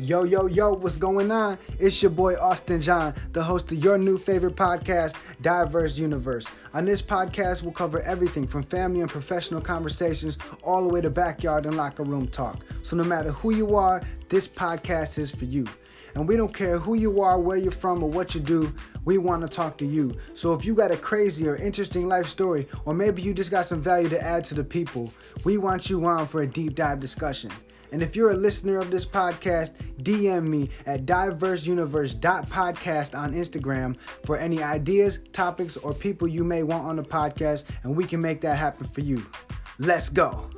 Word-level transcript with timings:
Yo, 0.00 0.22
yo, 0.22 0.46
yo, 0.46 0.72
what's 0.72 0.96
going 0.96 1.30
on? 1.30 1.58
It's 1.78 2.00
your 2.00 2.10
boy 2.10 2.34
Austin 2.36 2.80
John, 2.80 3.14
the 3.34 3.42
host 3.42 3.70
of 3.70 3.84
your 3.84 3.98
new 3.98 4.16
favorite 4.16 4.56
podcast, 4.56 5.14
Diverse 5.42 5.98
Universe. 5.98 6.48
On 6.72 6.86
this 6.86 7.02
podcast, 7.02 7.62
we'll 7.62 7.72
cover 7.72 8.00
everything 8.00 8.46
from 8.46 8.62
family 8.62 9.02
and 9.02 9.10
professional 9.10 9.60
conversations 9.60 10.38
all 10.62 10.82
the 10.82 10.88
way 10.88 11.02
to 11.02 11.10
backyard 11.10 11.66
and 11.66 11.76
locker 11.76 12.02
room 12.02 12.28
talk. 12.28 12.64
So, 12.82 12.96
no 12.96 13.04
matter 13.04 13.30
who 13.32 13.52
you 13.52 13.76
are, 13.76 14.00
this 14.30 14.48
podcast 14.48 15.18
is 15.18 15.30
for 15.30 15.44
you. 15.44 15.66
And 16.14 16.28
we 16.28 16.36
don't 16.36 16.52
care 16.52 16.78
who 16.78 16.94
you 16.94 17.22
are, 17.22 17.38
where 17.38 17.56
you're 17.56 17.72
from, 17.72 18.02
or 18.02 18.10
what 18.10 18.34
you 18.34 18.40
do, 18.40 18.72
we 19.04 19.18
want 19.18 19.42
to 19.42 19.48
talk 19.48 19.78
to 19.78 19.86
you. 19.86 20.16
So 20.34 20.52
if 20.54 20.64
you 20.64 20.74
got 20.74 20.90
a 20.90 20.96
crazy 20.96 21.48
or 21.48 21.56
interesting 21.56 22.06
life 22.06 22.26
story, 22.26 22.68
or 22.84 22.94
maybe 22.94 23.22
you 23.22 23.34
just 23.34 23.50
got 23.50 23.66
some 23.66 23.80
value 23.80 24.08
to 24.08 24.22
add 24.22 24.44
to 24.44 24.54
the 24.54 24.64
people, 24.64 25.12
we 25.44 25.56
want 25.56 25.90
you 25.90 26.04
on 26.06 26.26
for 26.26 26.42
a 26.42 26.46
deep 26.46 26.74
dive 26.74 27.00
discussion. 27.00 27.50
And 27.92 28.02
if 28.02 28.14
you're 28.14 28.30
a 28.30 28.36
listener 28.36 28.78
of 28.78 28.90
this 28.90 29.04
podcast, 29.04 29.72
DM 30.02 30.46
me 30.46 30.70
at 30.86 31.06
diverseuniverse.podcast 31.06 33.18
on 33.18 33.32
Instagram 33.32 33.98
for 34.24 34.36
any 34.36 34.62
ideas, 34.62 35.18
topics, 35.32 35.76
or 35.76 35.92
people 35.92 36.28
you 36.28 36.44
may 36.44 36.62
want 36.62 36.84
on 36.84 36.96
the 36.96 37.02
podcast, 37.02 37.64
and 37.82 37.96
we 37.96 38.04
can 38.04 38.20
make 38.20 38.40
that 38.42 38.56
happen 38.56 38.86
for 38.86 39.00
you. 39.00 39.26
Let's 39.78 40.08
go. 40.08 40.50